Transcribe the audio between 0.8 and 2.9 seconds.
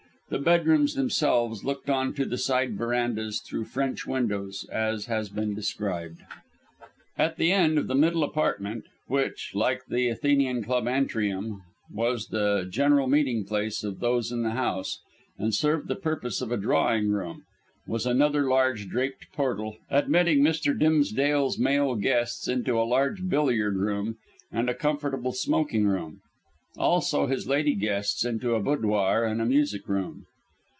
themselves looked on to the side